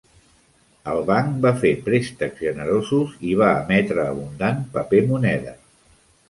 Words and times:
El 0.93 1.01
banc 1.09 1.35
va 1.43 1.51
fer 1.63 1.71
préstecs 1.89 2.41
generosos 2.45 3.13
i 3.33 3.37
va 3.43 3.51
emetre 3.67 4.07
abundant 4.15 4.65
paper 4.79 5.05
moneda. 5.13 5.55